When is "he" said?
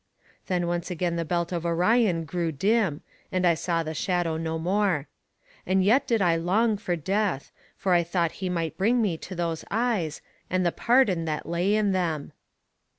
8.41-8.49